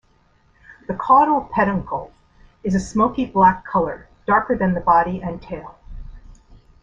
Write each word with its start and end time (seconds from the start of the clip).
The 0.87 0.95
caudal 0.95 1.47
peduncle 1.53 2.11
is 2.63 2.73
a 2.73 2.79
smoky 2.79 3.27
black 3.27 3.63
color, 3.63 4.07
darker 4.25 4.57
than 4.57 4.73
the 4.73 4.79
body 4.81 5.21
and 5.21 5.39
tail. 5.39 5.75